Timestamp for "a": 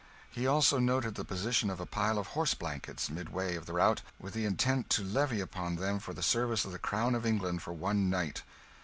1.79-1.85